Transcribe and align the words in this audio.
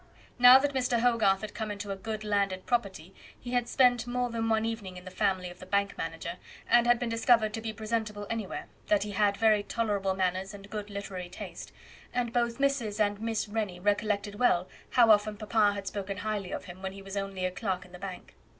Now 0.39 0.57
that 0.57 0.73
Mr. 0.73 0.99
Hogarth 1.01 1.41
had 1.41 1.53
come 1.53 1.69
into 1.69 1.91
a 1.91 1.95
good 1.95 2.23
landed 2.23 2.65
property, 2.65 3.13
he 3.39 3.51
had 3.51 3.67
spent 3.69 4.07
more 4.07 4.31
than 4.31 4.49
one 4.49 4.65
evening 4.65 4.97
in 4.97 5.05
the 5.05 5.11
family 5.11 5.47
of 5.51 5.59
the 5.59 5.67
bank 5.67 5.95
manager, 5.95 6.37
and 6.67 6.87
had 6.87 6.97
been 6.97 7.07
discovered 7.07 7.53
to 7.53 7.61
be 7.61 7.71
presentable 7.71 8.25
anywhere; 8.27 8.65
that 8.87 9.03
he 9.03 9.11
had 9.11 9.37
very 9.37 9.61
tolerable 9.61 10.15
manners 10.15 10.55
and 10.55 10.71
good 10.71 10.89
literary 10.89 11.29
taste; 11.29 11.71
and 12.15 12.33
both 12.33 12.57
Mrs. 12.57 12.99
and 12.99 13.21
Miss 13.21 13.47
Rennie 13.47 13.79
recollected 13.79 14.39
well 14.39 14.67
how 14.89 15.11
often 15.11 15.37
papa 15.37 15.73
had 15.75 15.85
spoken 15.85 16.17
highly 16.17 16.51
of 16.51 16.65
him 16.65 16.81
when 16.81 16.93
he 16.93 17.03
was 17.03 17.15
only 17.15 17.45
a 17.45 17.51
clerk 17.51 17.85
in 17.85 17.91
the 17.91 17.99
bank. 17.99 18.33